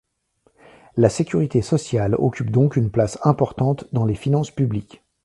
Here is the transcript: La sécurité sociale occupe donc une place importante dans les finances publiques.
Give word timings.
La 0.97 1.09
sécurité 1.09 1.61
sociale 1.61 2.15
occupe 2.17 2.49
donc 2.49 2.75
une 2.75 2.89
place 2.89 3.19
importante 3.21 3.85
dans 3.93 4.03
les 4.07 4.15
finances 4.15 4.49
publiques. 4.49 5.03